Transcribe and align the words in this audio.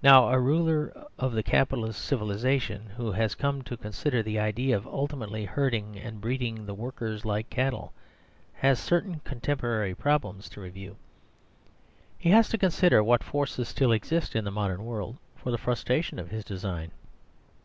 Now 0.00 0.28
a 0.28 0.38
ruler 0.38 0.92
of 1.18 1.32
the 1.32 1.42
Capitalist 1.42 2.00
civilisation, 2.00 2.90
who 2.96 3.10
has 3.10 3.34
come 3.34 3.62
to 3.62 3.76
consider 3.76 4.22
the 4.22 4.38
idea 4.38 4.76
of 4.76 4.86
ultimately 4.86 5.44
herding 5.44 5.98
and 5.98 6.20
breeding 6.20 6.66
the 6.66 6.72
workers 6.74 7.24
like 7.24 7.50
cattle, 7.50 7.92
has 8.52 8.78
certain 8.78 9.18
contemporary 9.24 9.92
problems 9.96 10.48
to 10.50 10.60
review. 10.60 10.94
He 12.16 12.30
has 12.30 12.48
to 12.50 12.58
consider 12.58 13.02
what 13.02 13.24
forces 13.24 13.66
still 13.66 13.90
exist 13.90 14.36
in 14.36 14.44
the 14.44 14.52
modern 14.52 14.84
world 14.84 15.16
for 15.34 15.50
the 15.50 15.58
frustration 15.58 16.20
of 16.20 16.30
his 16.30 16.44
design. 16.44 16.92